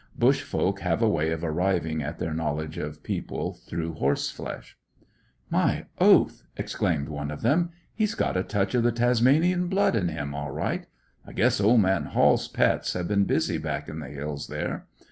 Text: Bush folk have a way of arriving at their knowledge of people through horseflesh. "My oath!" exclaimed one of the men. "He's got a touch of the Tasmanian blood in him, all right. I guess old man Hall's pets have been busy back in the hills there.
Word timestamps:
Bush 0.17 0.41
folk 0.41 0.79
have 0.79 1.03
a 1.03 1.07
way 1.07 1.29
of 1.29 1.43
arriving 1.43 2.01
at 2.01 2.17
their 2.17 2.33
knowledge 2.33 2.79
of 2.79 3.03
people 3.03 3.53
through 3.53 3.93
horseflesh. 3.93 4.75
"My 5.47 5.85
oath!" 5.99 6.41
exclaimed 6.57 7.07
one 7.07 7.29
of 7.29 7.43
the 7.43 7.55
men. 7.55 7.69
"He's 7.93 8.15
got 8.15 8.35
a 8.35 8.41
touch 8.41 8.73
of 8.73 8.81
the 8.81 8.91
Tasmanian 8.91 9.67
blood 9.67 9.95
in 9.95 10.07
him, 10.07 10.33
all 10.33 10.49
right. 10.49 10.87
I 11.23 11.33
guess 11.33 11.61
old 11.61 11.81
man 11.81 12.05
Hall's 12.05 12.47
pets 12.47 12.93
have 12.93 13.07
been 13.07 13.25
busy 13.25 13.59
back 13.59 13.87
in 13.87 13.99
the 13.99 14.09
hills 14.09 14.47
there. 14.47 14.87